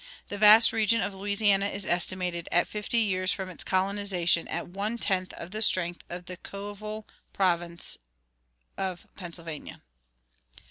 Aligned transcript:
The 0.29 0.37
vast 0.39 0.73
region 0.73 0.99
of 1.03 1.13
Louisiana 1.13 1.67
is 1.67 1.85
estimated, 1.85 2.49
at 2.51 2.67
fifty 2.67 2.97
years 2.97 3.31
from 3.31 3.49
its 3.51 3.63
colonization, 3.63 4.47
at 4.47 4.67
one 4.67 4.97
tenth 4.97 5.31
of 5.33 5.51
the 5.51 5.61
strength 5.61 6.03
of 6.09 6.25
the 6.25 6.37
coeval 6.37 7.05
province 7.33 7.99
of 8.79 9.05
Pennsylvania. 9.15 9.83